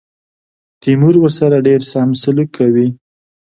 [0.81, 2.87] تیمور ورسره ډېر سم سلوک کوي.